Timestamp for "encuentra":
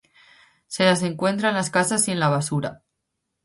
1.03-1.49